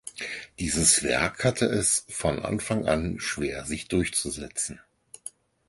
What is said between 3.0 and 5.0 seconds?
schwer sich durchzusetzen.